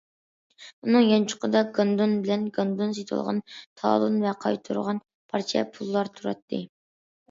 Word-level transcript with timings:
ئۇنىڭ 0.87 1.05
يانچۇقىدا 1.09 1.61
گاندون 1.75 2.17
بىلەن 2.25 2.49
گاندون 2.57 2.97
سېتىۋالغان 3.01 3.45
تالون 3.85 4.21
ۋە 4.27 4.37
قايتۇرغان 4.43 5.07
پارچە 5.33 5.69
پۇللار 5.79 6.15
تۇراتتى. 6.21 6.69